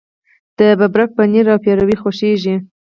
[0.59, 2.55] د ببرک پنیر او پیروی خوښیږي.